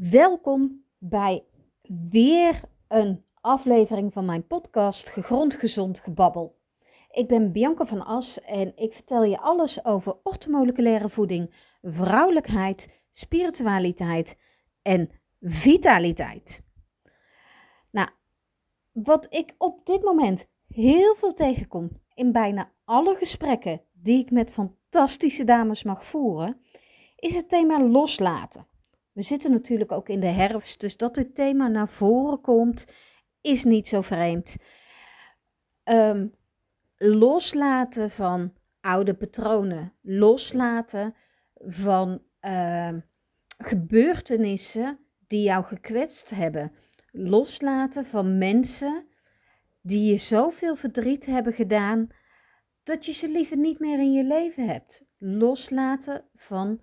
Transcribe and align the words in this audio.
Welkom 0.00 0.84
bij 0.98 1.44
weer 2.10 2.60
een 2.88 3.24
aflevering 3.40 4.12
van 4.12 4.24
mijn 4.24 4.46
podcast 4.46 5.08
Gegrond 5.08 5.54
Gezond 5.54 5.98
Gebabbel. 5.98 6.58
Ik 7.10 7.28
ben 7.28 7.52
Bianca 7.52 7.86
van 7.86 8.06
As 8.06 8.40
en 8.40 8.72
ik 8.76 8.92
vertel 8.92 9.24
je 9.24 9.38
alles 9.38 9.84
over 9.84 10.16
ortomoleculaire 10.22 11.08
voeding, 11.08 11.54
vrouwelijkheid, 11.82 12.88
spiritualiteit 13.12 14.38
en 14.82 15.10
vitaliteit. 15.40 16.64
Nou, 17.90 18.08
wat 18.92 19.26
ik 19.30 19.54
op 19.56 19.86
dit 19.86 20.02
moment 20.02 20.48
heel 20.68 21.14
veel 21.14 21.34
tegenkom 21.34 21.90
in 22.14 22.32
bijna 22.32 22.72
alle 22.84 23.14
gesprekken 23.14 23.80
die 23.92 24.20
ik 24.20 24.30
met 24.30 24.50
fantastische 24.50 25.44
dames 25.44 25.82
mag 25.82 26.04
voeren, 26.04 26.60
is 27.16 27.34
het 27.34 27.48
thema 27.48 27.88
loslaten. 27.88 28.66
We 29.18 29.24
zitten 29.24 29.50
natuurlijk 29.50 29.92
ook 29.92 30.08
in 30.08 30.20
de 30.20 30.26
herfst, 30.26 30.80
dus 30.80 30.96
dat 30.96 31.14
dit 31.14 31.34
thema 31.34 31.68
naar 31.68 31.88
voren 31.88 32.40
komt, 32.40 32.86
is 33.40 33.64
niet 33.64 33.88
zo 33.88 34.00
vreemd. 34.00 34.56
Ehm, 35.82 36.26
loslaten 36.96 38.10
van 38.10 38.52
oude 38.80 39.14
patronen, 39.14 39.92
loslaten 40.02 41.14
van 41.54 42.22
ehm, 42.40 43.00
gebeurtenissen 43.58 44.98
die 45.26 45.42
jou 45.42 45.64
gekwetst 45.64 46.30
hebben, 46.30 46.72
loslaten 47.12 48.04
van 48.04 48.38
mensen 48.38 49.06
die 49.80 50.10
je 50.10 50.16
zoveel 50.16 50.76
verdriet 50.76 51.26
hebben 51.26 51.52
gedaan 51.52 52.08
dat 52.82 53.06
je 53.06 53.12
ze 53.12 53.28
liever 53.28 53.56
niet 53.56 53.78
meer 53.78 53.98
in 53.98 54.12
je 54.12 54.24
leven 54.24 54.68
hebt. 54.68 55.04
Loslaten 55.16 56.24
van 56.34 56.80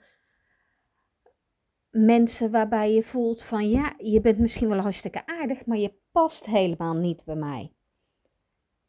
mensen 1.95 2.51
waarbij 2.51 2.93
je 2.93 3.03
voelt 3.03 3.43
van 3.43 3.69
ja, 3.69 3.93
je 3.97 4.21
bent 4.21 4.39
misschien 4.39 4.67
wel 4.67 4.79
hartstikke 4.79 5.25
aardig, 5.25 5.65
maar 5.65 5.77
je 5.77 5.93
past 6.11 6.45
helemaal 6.45 6.93
niet 6.93 7.23
bij 7.23 7.35
mij. 7.35 7.71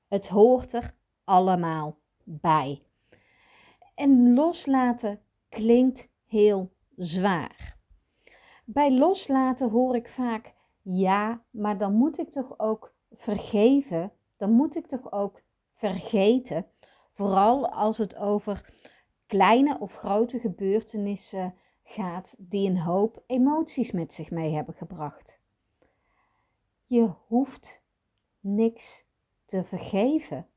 Het 0.09 0.29
hoort 0.29 0.73
er 0.73 0.95
allemaal 1.25 1.99
bij. 2.25 2.83
En 3.95 4.35
loslaten 4.35 5.21
klinkt 5.49 6.09
heel 6.27 6.73
zwaar. 6.97 7.77
Bij 8.65 8.93
loslaten 8.93 9.71
hoor 9.71 9.97
ik 9.97 10.09
vaak 10.09 10.55
ja, 10.83 11.43
maar 11.51 11.79
dan 11.79 11.93
moet 11.95 12.19
ik 12.19 12.31
toch 12.31 12.59
ook 12.59 12.95
vergeven, 13.13 14.13
dan 14.37 14.51
moet 14.51 14.77
ik 14.77 14.87
toch 14.87 15.13
ook 15.13 15.43
vergeten. 15.75 16.67
Vooral 17.15 17.69
als 17.71 17.99
het 17.99 18.17
over 18.17 18.71
kleine 19.27 19.79
of 19.79 19.95
grote 19.95 20.39
gebeurtenissen 20.39 21.55
gaat 21.89 22.35
die 22.39 22.69
een 22.69 22.79
hoop 22.79 23.23
emoties 23.27 23.91
met 23.91 24.13
zich 24.13 24.31
mee 24.31 24.55
hebben 24.55 24.75
gebracht. 24.75 25.41
Je 26.87 27.13
hoeft 27.27 27.83
niks 28.41 29.05
te 29.45 29.65
vergeven. 29.65 30.49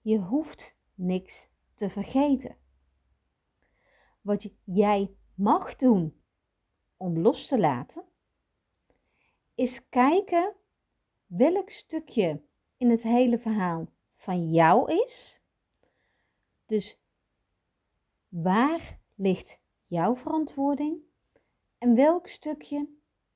Je 0.00 0.18
hoeft 0.18 0.76
niks 0.94 1.48
te 1.74 1.90
vergeten. 1.90 2.56
Wat 4.20 4.50
jij 4.64 5.14
mag 5.34 5.76
doen 5.76 6.22
om 6.96 7.18
los 7.18 7.46
te 7.46 7.58
laten, 7.58 8.04
is 9.54 9.88
kijken 9.88 10.54
welk 11.26 11.70
stukje 11.70 12.42
in 12.76 12.90
het 12.90 13.02
hele 13.02 13.38
verhaal 13.38 13.86
van 14.14 14.50
jou 14.50 14.92
is. 15.04 15.40
Dus 16.66 17.00
waar 18.28 19.00
ligt 19.14 19.60
jouw 19.92 20.16
verantwoording 20.16 21.00
en 21.78 21.94
welk 21.94 22.28
stukje 22.28 22.88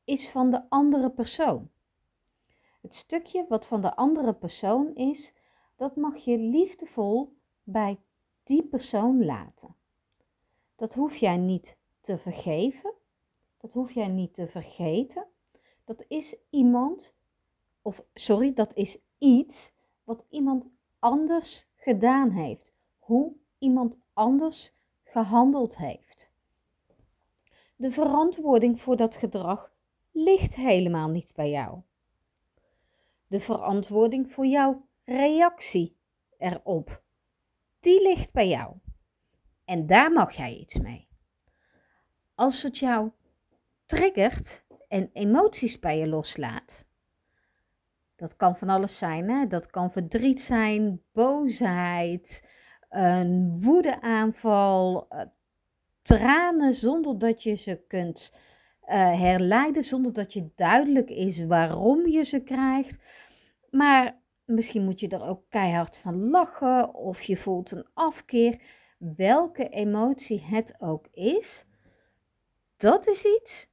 is 0.05 0.31
van 0.31 0.51
de 0.51 0.69
andere 0.69 1.11
persoon? 1.11 1.71
Het 2.81 2.95
stukje 2.95 3.47
wat 3.49 3.67
van 3.67 3.81
de 3.81 3.97
andere 3.97 4.35
persoon 4.35 4.95
is, 4.95 5.33
dat 5.77 5.97
mag 5.97 6.17
je 6.17 6.39
liefdevol 6.39 7.37
bij 7.63 8.01
die 8.43 8.63
persoon 8.63 9.25
laten. 9.25 9.77
Dat 10.77 10.95
hoef 10.95 11.17
jij 11.17 11.37
niet 11.37 11.77
te 12.01 12.19
vergeven, 12.19 12.93
dat 13.61 13.73
hoef 13.73 13.93
jij 13.93 14.09
niet 14.09 14.35
te 14.35 14.47
vergeten. 14.49 15.27
Dat 15.85 16.05
is 16.09 16.37
iemand, 16.51 17.15
of 17.83 18.03
sorry, 18.15 18.55
dat 18.55 18.75
is 18.75 18.99
iets 19.19 19.73
wat 20.05 20.25
iemand 20.29 20.69
anders 20.99 21.67
gedaan 21.75 22.31
heeft. 22.31 22.73
Hoe 22.99 23.33
iemand 23.59 23.99
anders 24.13 24.73
gehandeld 25.05 25.77
heeft. 25.77 26.06
De 27.77 27.91
verantwoording 27.91 28.81
voor 28.81 28.97
dat 28.97 29.17
gedrag 29.17 29.71
ligt 30.13 30.55
helemaal 30.55 31.09
niet 31.09 31.35
bij 31.35 31.51
jou. 31.51 31.81
De 33.27 33.41
verantwoording 33.41 34.33
voor 34.33 34.47
jouw 34.47 34.87
reactie 35.05 35.97
erop, 36.39 37.03
die 37.81 38.03
ligt 38.03 38.33
bij 38.33 38.49
jou. 38.49 38.75
En 39.65 39.87
daar 39.87 40.13
mag 40.13 40.33
jij 40.33 40.55
iets 40.57 40.79
mee. 40.79 41.09
Als 42.35 42.63
het 42.63 42.79
jou 42.79 43.11
triggert 43.87 44.65
en 44.89 45.11
emoties 45.13 45.79
bij 45.79 45.99
je 45.99 46.07
loslaat, 46.07 46.87
dat 48.17 48.37
kan 48.37 48.57
van 48.57 48.69
alles 48.69 48.99
zijn. 48.99 49.31
Hè? 49.31 49.47
Dat 49.47 49.67
kan 49.67 49.93
verdriet 49.93 50.43
zijn, 50.43 51.03
boosheid, 51.13 52.49
een 52.89 53.63
woedeaanval, 53.63 55.09
eh, 55.09 55.21
tranen 56.07 56.75
zonder 56.75 57.19
dat 57.19 57.43
je 57.43 57.55
ze 57.55 57.81
kunt 57.89 58.33
uh, 58.83 59.21
herleiden, 59.21 59.85
zonder 59.85 60.13
dat 60.13 60.33
je 60.33 60.49
duidelijk 60.55 61.11
is 61.11 61.45
waarom 61.45 62.07
je 62.07 62.23
ze 62.23 62.41
krijgt. 62.41 63.03
Maar 63.71 64.19
misschien 64.45 64.85
moet 64.85 65.01
je 65.01 65.09
er 65.09 65.23
ook 65.23 65.43
keihard 65.49 65.99
van 65.99 66.31
lachen 66.31 66.95
of 66.95 67.23
je 67.23 67.37
voelt 67.37 67.71
een 67.71 67.87
afkeer. 67.95 68.61
Welke 68.99 69.69
emotie 69.69 70.41
het 70.41 70.75
ook 70.79 71.07
is, 71.13 71.67
dat 72.77 73.07
is 73.07 73.25
iets 73.25 73.69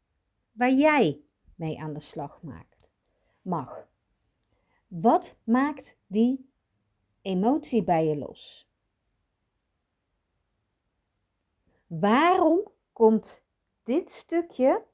waar 0.51 0.73
jij 0.73 1.19
mee 1.55 1.79
aan 1.79 1.94
de 1.94 2.00
slag 2.00 2.41
maakt, 2.41 2.89
mag. 3.41 3.88
Wat 4.88 5.38
maakt 5.44 5.97
die 6.07 6.50
emotie 7.21 7.83
bij 7.83 8.05
je 8.05 8.17
los? 8.17 8.67
Waarom 11.99 12.67
komt 12.93 13.43
dit 13.83 14.11
stukje 14.11 14.85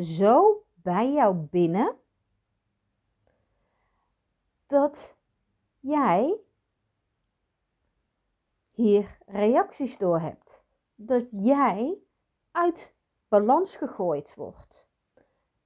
zo 0.00 0.64
bij 0.74 1.12
jou 1.12 1.36
binnen 1.36 1.96
dat 4.66 5.16
jij 5.80 6.40
hier 8.70 9.18
reacties 9.26 9.98
door 9.98 10.20
hebt? 10.20 10.62
Dat 10.94 11.26
jij 11.30 11.98
uit 12.50 12.94
balans 13.28 13.76
gegooid 13.76 14.34
wordt? 14.34 14.88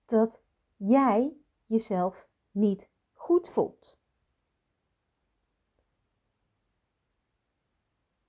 Dat 0.04 0.40
jij 0.76 1.36
jezelf 1.66 2.28
niet 2.50 2.88
goed 3.12 3.48
voelt? 3.48 3.98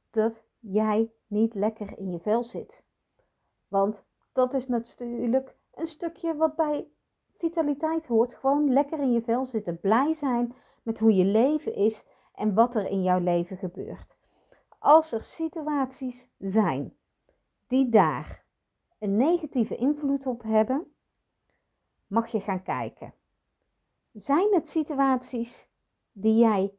Dat 0.09 0.43
jij 0.59 1.11
niet 1.33 1.53
lekker 1.53 1.97
in 1.97 2.11
je 2.11 2.19
vel 2.19 2.43
zit. 2.43 2.83
Want 3.67 4.03
dat 4.33 4.53
is 4.53 4.67
natuurlijk 4.67 5.55
een 5.73 5.87
stukje 5.87 6.35
wat 6.35 6.55
bij 6.55 6.87
vitaliteit 7.37 8.05
hoort. 8.05 8.33
Gewoon 8.33 8.73
lekker 8.73 8.99
in 8.99 9.11
je 9.11 9.21
vel 9.21 9.45
zitten. 9.45 9.79
Blij 9.79 10.13
zijn 10.13 10.55
met 10.83 10.99
hoe 10.99 11.15
je 11.15 11.25
leven 11.25 11.75
is 11.75 12.05
en 12.35 12.53
wat 12.53 12.75
er 12.75 12.89
in 12.89 13.03
jouw 13.03 13.19
leven 13.19 13.57
gebeurt. 13.57 14.17
Als 14.79 15.11
er 15.11 15.23
situaties 15.23 16.27
zijn 16.37 16.97
die 17.67 17.89
daar 17.89 18.43
een 18.99 19.17
negatieve 19.17 19.75
invloed 19.75 20.25
op 20.25 20.43
hebben, 20.43 20.93
mag 22.07 22.27
je 22.27 22.39
gaan 22.39 22.63
kijken. 22.63 23.13
Zijn 24.11 24.53
het 24.53 24.69
situaties 24.69 25.67
die 26.11 26.35
jij 26.35 26.73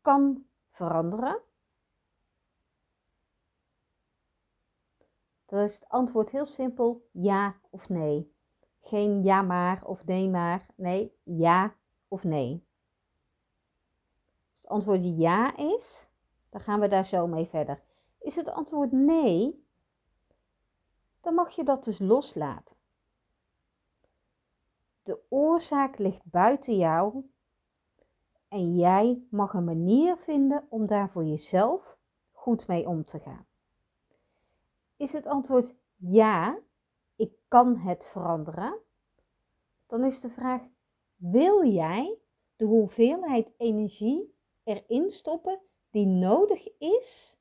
kan 0.00 0.46
veranderen? 0.70 1.40
Dan 5.46 5.58
is 5.60 5.74
het 5.74 5.88
antwoord 5.88 6.30
heel 6.30 6.46
simpel: 6.46 7.08
ja 7.12 7.56
of 7.70 7.88
nee. 7.88 8.34
Geen 8.80 9.22
ja 9.22 9.42
maar 9.42 9.84
of 9.84 10.04
nee 10.04 10.28
maar. 10.28 10.66
Nee, 10.74 11.12
ja 11.22 11.74
of 12.08 12.24
nee. 12.24 12.64
Als 14.52 14.60
het 14.62 14.70
antwoord 14.70 15.18
ja 15.18 15.56
is, 15.56 16.08
dan 16.50 16.60
gaan 16.60 16.80
we 16.80 16.88
daar 16.88 17.06
zo 17.06 17.26
mee 17.26 17.46
verder. 17.46 17.82
Is 18.18 18.36
het 18.36 18.48
antwoord 18.48 18.92
nee, 18.92 19.64
dan 21.20 21.34
mag 21.34 21.50
je 21.50 21.64
dat 21.64 21.84
dus 21.84 21.98
loslaten. 21.98 22.76
De 25.02 25.20
oorzaak 25.28 25.98
ligt 25.98 26.24
buiten 26.24 26.76
jou 26.76 27.24
en 28.48 28.76
jij 28.76 29.22
mag 29.30 29.52
een 29.52 29.64
manier 29.64 30.16
vinden 30.16 30.66
om 30.68 30.86
daar 30.86 31.10
voor 31.10 31.24
jezelf 31.24 31.96
goed 32.32 32.66
mee 32.66 32.88
om 32.88 33.04
te 33.04 33.18
gaan. 33.18 33.45
Is 34.96 35.12
het 35.12 35.26
antwoord 35.26 35.74
ja, 35.96 36.58
ik 37.16 37.32
kan 37.48 37.76
het 37.76 38.06
veranderen, 38.06 38.78
dan 39.86 40.04
is 40.04 40.20
de 40.20 40.30
vraag: 40.30 40.62
wil 41.16 41.64
jij 41.64 42.18
de 42.56 42.64
hoeveelheid 42.64 43.52
energie 43.56 44.34
erin 44.62 45.10
stoppen 45.10 45.60
die 45.90 46.06
nodig 46.06 46.78
is 46.78 47.36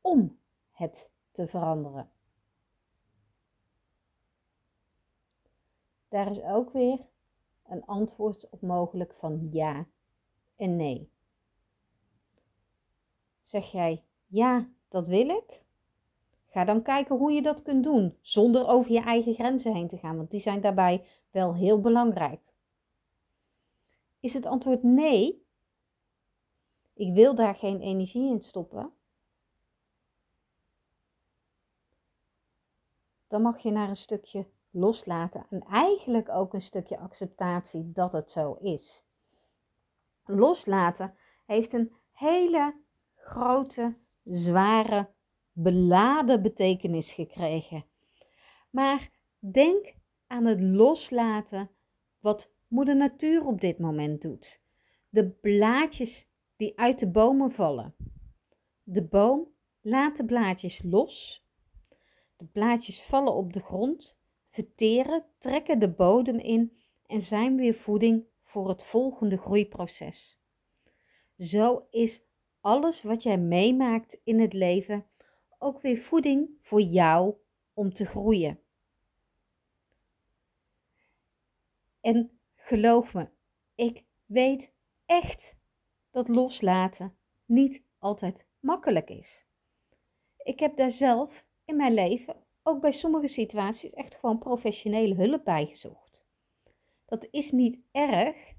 om 0.00 0.38
het 0.70 1.10
te 1.30 1.46
veranderen? 1.46 2.10
Daar 6.08 6.30
is 6.30 6.42
ook 6.42 6.72
weer 6.72 7.06
een 7.66 7.84
antwoord 7.84 8.50
op 8.50 8.60
mogelijk 8.60 9.14
van 9.14 9.48
ja 9.52 9.86
en 10.56 10.76
nee. 10.76 11.10
Zeg 13.42 13.72
jij 13.72 14.04
ja, 14.26 14.68
dat 14.88 15.08
wil 15.08 15.28
ik? 15.28 15.63
Ga 16.54 16.64
dan 16.64 16.82
kijken 16.82 17.16
hoe 17.16 17.32
je 17.32 17.42
dat 17.42 17.62
kunt 17.62 17.84
doen 17.84 18.18
zonder 18.20 18.66
over 18.68 18.92
je 18.92 19.00
eigen 19.00 19.34
grenzen 19.34 19.74
heen 19.74 19.88
te 19.88 19.96
gaan, 19.96 20.16
want 20.16 20.30
die 20.30 20.40
zijn 20.40 20.60
daarbij 20.60 21.06
wel 21.30 21.54
heel 21.54 21.80
belangrijk. 21.80 22.40
Is 24.20 24.34
het 24.34 24.46
antwoord 24.46 24.82
nee? 24.82 25.46
Ik 26.92 27.14
wil 27.14 27.34
daar 27.34 27.54
geen 27.54 27.80
energie 27.80 28.30
in 28.30 28.42
stoppen. 28.42 28.92
Dan 33.28 33.42
mag 33.42 33.58
je 33.58 33.70
naar 33.70 33.88
een 33.88 33.96
stukje 33.96 34.46
loslaten 34.70 35.46
en 35.50 35.62
eigenlijk 35.62 36.28
ook 36.28 36.54
een 36.54 36.62
stukje 36.62 36.98
acceptatie 36.98 37.92
dat 37.92 38.12
het 38.12 38.30
zo 38.30 38.52
is. 38.52 39.02
Loslaten 40.24 41.14
heeft 41.44 41.72
een 41.72 41.92
hele 42.12 42.74
grote, 43.14 43.96
zware, 44.24 45.13
beladen 45.54 46.42
betekenis 46.42 47.12
gekregen. 47.12 47.84
Maar 48.70 49.10
denk 49.38 49.94
aan 50.26 50.44
het 50.44 50.60
loslaten 50.60 51.70
wat 52.20 52.52
moeder 52.68 52.96
natuur 52.96 53.46
op 53.46 53.60
dit 53.60 53.78
moment 53.78 54.22
doet. 54.22 54.60
De 55.08 55.28
blaadjes 55.28 56.26
die 56.56 56.78
uit 56.78 56.98
de 56.98 57.10
bomen 57.10 57.50
vallen. 57.50 57.94
De 58.82 59.02
boom 59.02 59.48
laat 59.80 60.16
de 60.16 60.24
blaadjes 60.24 60.82
los. 60.82 61.44
De 62.36 62.44
blaadjes 62.44 63.02
vallen 63.02 63.34
op 63.34 63.52
de 63.52 63.60
grond, 63.60 64.16
verteren, 64.50 65.24
trekken 65.38 65.78
de 65.78 65.88
bodem 65.88 66.38
in 66.38 66.76
en 67.06 67.22
zijn 67.22 67.56
weer 67.56 67.74
voeding 67.74 68.24
voor 68.44 68.68
het 68.68 68.84
volgende 68.84 69.36
groeiproces. 69.36 70.38
Zo 71.38 71.86
is 71.90 72.22
alles 72.60 73.02
wat 73.02 73.22
jij 73.22 73.38
meemaakt 73.38 74.16
in 74.24 74.40
het 74.40 74.52
leven 74.52 75.06
ook 75.64 75.80
weer 75.80 75.98
voeding 75.98 76.48
voor 76.60 76.80
jou 76.80 77.34
om 77.74 77.94
te 77.94 78.04
groeien. 78.04 78.60
En 82.00 82.38
geloof 82.54 83.14
me, 83.14 83.28
ik 83.74 84.04
weet 84.26 84.70
echt 85.06 85.54
dat 86.10 86.28
loslaten 86.28 87.16
niet 87.44 87.82
altijd 87.98 88.44
makkelijk 88.60 89.10
is. 89.10 89.44
Ik 90.36 90.58
heb 90.60 90.76
daar 90.76 90.90
zelf 90.90 91.44
in 91.64 91.76
mijn 91.76 91.94
leven 91.94 92.36
ook 92.62 92.80
bij 92.80 92.92
sommige 92.92 93.28
situaties 93.28 93.92
echt 93.92 94.14
gewoon 94.14 94.38
professionele 94.38 95.14
hulp 95.14 95.44
bij 95.44 95.66
gezocht. 95.66 96.24
Dat 97.04 97.26
is 97.30 97.50
niet 97.50 97.78
erg, 97.90 98.52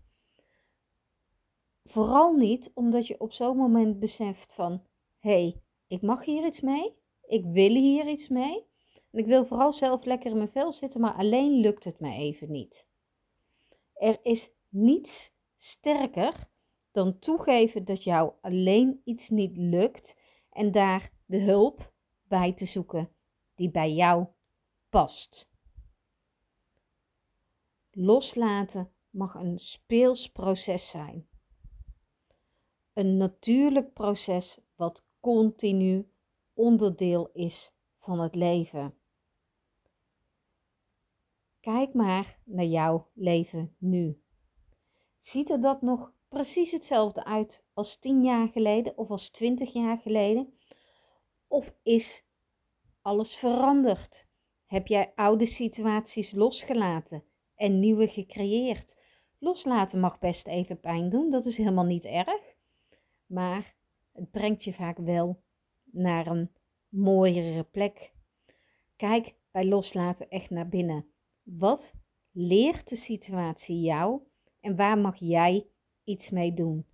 vooral 1.83 2.33
niet 2.33 2.71
omdat 2.73 3.07
je 3.07 3.19
op 3.19 3.33
zo'n 3.33 3.57
moment 3.57 3.99
beseft 3.99 4.53
van 4.53 4.81
hé, 5.19 5.41
hey, 5.41 5.63
ik 5.87 6.01
mag 6.01 6.25
hier 6.25 6.45
iets 6.45 6.61
mee, 6.61 6.93
ik 7.27 7.45
wil 7.45 7.69
hier 7.69 8.07
iets 8.07 8.27
mee. 8.27 8.65
En 9.11 9.19
ik 9.19 9.25
wil 9.25 9.45
vooral 9.45 9.73
zelf 9.73 10.05
lekker 10.05 10.31
in 10.31 10.37
mijn 10.37 10.51
vel 10.51 10.73
zitten, 10.73 11.01
maar 11.01 11.13
alleen 11.13 11.59
lukt 11.59 11.83
het 11.83 11.99
me 11.99 12.13
even 12.13 12.51
niet. 12.51 12.87
Er 13.93 14.19
is 14.23 14.51
niets 14.69 15.31
sterker 15.57 16.49
dan 16.91 17.19
toegeven 17.19 17.85
dat 17.85 18.03
jou 18.03 18.33
alleen 18.41 19.01
iets 19.03 19.29
niet 19.29 19.57
lukt 19.57 20.19
en 20.51 20.71
daar 20.71 21.11
de 21.25 21.41
hulp 21.41 21.93
bij 22.27 22.53
te 22.53 22.65
zoeken 22.65 23.09
die 23.55 23.71
bij 23.71 23.91
jou 23.91 24.25
past. 24.89 25.49
Loslaten 27.91 28.91
mag 29.09 29.33
een 29.33 29.59
speels 29.59 30.31
proces 30.31 30.89
zijn. 30.89 31.27
Een 32.93 33.17
natuurlijk 33.17 33.93
proces 33.93 34.59
wat 34.75 35.05
continu 35.25 36.07
onderdeel 36.53 37.29
is 37.33 37.73
van 37.99 38.19
het 38.19 38.35
leven. 38.35 38.93
Kijk 41.59 41.93
maar 41.93 42.39
naar 42.43 42.65
jouw 42.65 43.07
leven 43.13 43.75
nu. 43.77 44.21
Ziet 45.19 45.49
er 45.49 45.61
dat 45.61 45.81
nog 45.81 46.11
precies 46.27 46.71
hetzelfde 46.71 47.23
uit 47.23 47.65
als 47.73 47.99
10 47.99 48.23
jaar 48.23 48.47
geleden 48.47 48.97
of 48.97 49.09
als 49.09 49.29
20 49.29 49.73
jaar 49.73 49.97
geleden? 49.97 50.53
Of 51.47 51.75
is 51.83 52.25
alles 53.01 53.35
veranderd? 53.35 54.27
Heb 54.65 54.87
jij 54.87 55.11
oude 55.15 55.45
situaties 55.45 56.31
losgelaten 56.31 57.23
en 57.55 57.79
nieuwe 57.79 58.07
gecreëerd? 58.07 58.95
Loslaten 59.39 59.99
mag 59.99 60.19
best 60.19 60.47
even 60.47 60.79
pijn 60.79 61.09
doen, 61.09 61.29
dat 61.29 61.45
is 61.45 61.57
helemaal 61.57 61.85
niet 61.85 62.05
erg. 62.05 62.55
Maar 63.25 63.74
het 64.15 64.31
brengt 64.31 64.63
je 64.63 64.73
vaak 64.73 64.97
wel 64.97 65.41
naar 65.83 66.27
een 66.27 66.51
mooiere 66.89 67.63
plek. 67.63 68.13
Kijk 68.95 69.35
bij 69.51 69.65
loslaten 69.65 70.29
echt 70.29 70.49
naar 70.49 70.67
binnen. 70.67 71.05
Wat 71.43 71.93
leert 72.31 72.89
de 72.89 72.95
situatie 72.95 73.79
jou 73.79 74.21
en 74.59 74.75
waar 74.75 74.97
mag 74.97 75.15
jij 75.19 75.67
iets 76.03 76.29
mee 76.29 76.53
doen? 76.53 76.85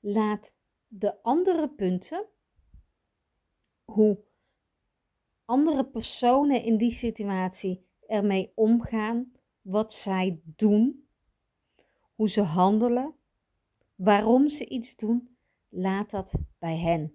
Laat 0.00 0.52
de 0.86 1.22
andere 1.22 1.68
punten, 1.68 2.26
hoe 3.84 4.18
andere 5.44 5.84
personen 5.84 6.62
in 6.62 6.76
die 6.76 6.92
situatie 6.92 7.86
ermee 8.06 8.52
omgaan, 8.54 9.32
wat 9.60 9.94
zij 9.94 10.40
doen, 10.44 11.08
hoe 12.14 12.30
ze 12.30 12.42
handelen, 12.42 13.14
waarom 13.94 14.48
ze 14.48 14.66
iets 14.66 14.96
doen, 14.96 15.35
laat 15.68 16.10
dat 16.10 16.34
bij 16.58 16.78
hen. 16.78 17.14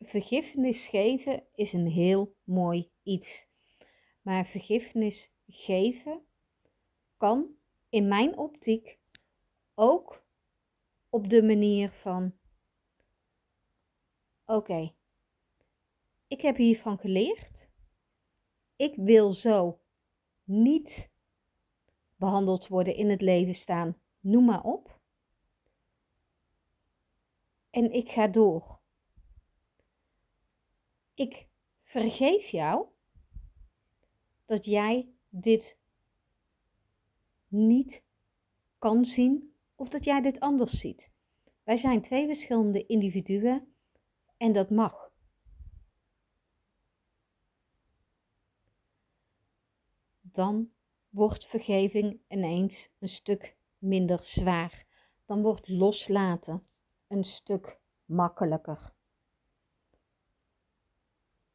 vergiffenis 0.00 0.88
geven 0.88 1.46
is 1.54 1.72
een 1.72 1.86
heel 1.86 2.36
mooi 2.44 2.90
iets. 3.02 3.46
Maar 4.22 4.46
vergiffenis 4.46 5.32
geven 5.46 6.20
kan 7.16 7.46
in 7.88 8.08
mijn 8.08 8.38
optiek 8.38 8.98
ook 9.74 10.24
op 11.08 11.28
de 11.28 11.42
manier 11.42 11.90
van: 11.90 12.32
oké, 14.44 14.92
ik 16.26 16.40
heb 16.40 16.56
hiervan 16.56 16.98
geleerd. 16.98 17.68
Ik 18.76 18.94
wil 18.96 19.32
zo 19.32 19.80
niet 20.44 21.10
behandeld 22.18 22.68
worden 22.68 22.96
in 22.96 23.10
het 23.10 23.20
leven 23.20 23.54
staan, 23.54 23.96
noem 24.20 24.44
maar 24.44 24.62
op. 24.62 25.00
En 27.70 27.92
ik 27.92 28.08
ga 28.08 28.26
door 28.26 28.78
ik 31.18 31.46
vergeef 31.82 32.48
jou 32.48 32.86
dat 34.46 34.64
jij 34.64 35.08
dit 35.28 35.76
niet 37.48 38.02
kan 38.78 39.04
zien 39.04 39.54
of 39.74 39.88
dat 39.88 40.04
jij 40.04 40.20
dit 40.20 40.40
anders 40.40 40.72
ziet. 40.72 41.10
Wij 41.62 41.76
zijn 41.76 42.02
twee 42.02 42.26
verschillende 42.26 42.86
individuen 42.86 43.74
en 44.36 44.52
dat 44.52 44.70
mag. 44.70 45.10
Dan 50.20 50.70
wordt 51.08 51.46
vergeving 51.46 52.20
ineens 52.28 52.90
een 52.98 53.08
stuk 53.08 53.56
minder 53.78 54.20
zwaar. 54.22 54.86
Dan 55.26 55.42
wordt 55.42 55.68
loslaten 55.68 56.66
een 57.08 57.24
stuk 57.24 57.78
makkelijker. 58.04 58.92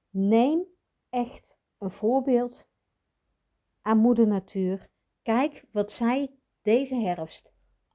Neem 0.09 0.63
echt 1.09 1.57
een 1.77 1.91
voorbeeld 1.91 2.67
aan 3.81 3.97
Moeder 3.97 4.27
Natuur. 4.27 4.89
Kijk 5.21 5.65
wat 5.71 5.91
zij 5.91 6.31
deze 6.61 6.95
herfst 6.95 7.53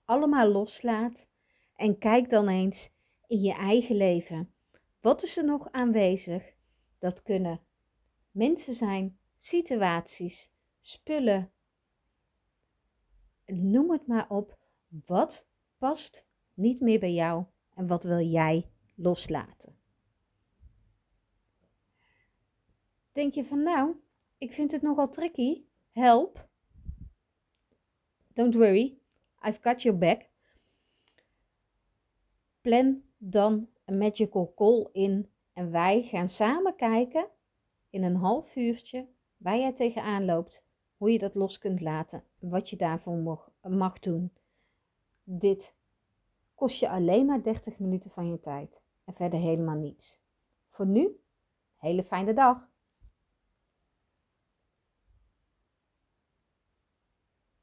allemaal 0.09 0.49
loslaat 0.49 1.27
en 1.75 1.99
kijk 1.99 2.31
dan 2.31 2.49
eens 2.49 2.91
in 3.27 3.41
je 3.41 3.53
eigen 3.53 3.97
leven. 3.97 4.53
Wat 5.01 5.23
is 5.23 5.37
er 5.37 5.45
nog 5.45 5.73
aanwezig? 5.73 6.53
Dat 6.99 7.23
kunnen 7.23 7.61
mensen 8.31 8.75
zijn, 8.75 9.19
situaties, 9.39 10.51
spullen. 10.89 11.53
Noem 13.47 13.91
het 13.91 14.07
maar 14.07 14.31
op. 14.31 14.59
Wat 15.07 15.47
past 15.79 16.27
niet 16.55 16.81
meer 16.81 16.99
bij 16.99 17.13
jou 17.13 17.45
en 17.75 17.87
wat 17.87 18.05
wil 18.05 18.21
jij 18.21 18.71
loslaten? 18.95 19.77
Denk 23.13 23.35
je 23.35 23.45
van 23.45 23.63
nou, 23.63 23.95
ik 24.39 24.53
vind 24.53 24.71
het 24.71 24.83
nogal 24.83 25.09
tricky, 25.09 25.63
help. 25.93 26.49
Don't 28.33 28.55
worry, 28.55 28.99
I've 29.47 29.59
got 29.61 29.83
your 29.83 29.99
back. 29.99 30.29
Plan 32.61 33.03
dan 33.17 33.69
een 33.85 33.99
magical 33.99 34.53
call 34.57 34.89
in 34.93 35.31
en 35.53 35.71
wij 35.71 36.03
gaan 36.03 36.29
samen 36.29 36.77
kijken 36.77 37.29
in 37.91 38.03
een 38.03 38.17
half 38.17 38.57
uurtje 38.57 39.07
waar 39.37 39.59
jij 39.59 39.73
tegenaan 39.73 40.25
loopt, 40.25 40.63
hoe 40.99 41.13
je 41.13 41.19
dat 41.19 41.35
los 41.35 41.59
kunt 41.59 41.81
laten, 41.81 42.25
wat 42.39 42.71
je 42.71 42.77
daarvoor 42.77 43.17
mag, 43.17 43.51
mag 43.63 43.99
doen. 43.99 44.33
Dit 45.23 45.75
kost 46.55 46.81
je 46.81 46.89
alleen 46.89 47.27
maar 47.27 47.43
30 47.43 47.79
minuten 47.79 48.11
van 48.11 48.31
je 48.31 48.41
tijd 48.41 48.81
en 49.05 49.15
verder 49.15 49.39
helemaal 49.41 49.77
niets. 49.77 50.21
Voor 50.71 50.87
nu, 50.87 51.21
hele 51.77 52.05
fijne 52.05 52.35
dag. 52.35 52.69